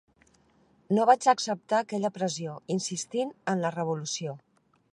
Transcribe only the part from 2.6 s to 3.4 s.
insistint